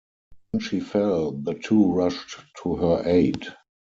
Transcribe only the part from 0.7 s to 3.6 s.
fell the two rushed to her aid.